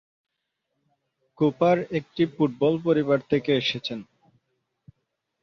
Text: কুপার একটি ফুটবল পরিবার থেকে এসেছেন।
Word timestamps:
কুপার 1.37 1.77
একটি 1.91 2.23
ফুটবল 2.33 2.73
পরিবার 2.85 3.19
থেকে 3.31 3.51
এসেছেন। 3.55 3.99